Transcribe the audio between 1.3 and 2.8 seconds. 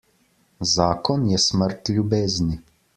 je smrt ljubezni.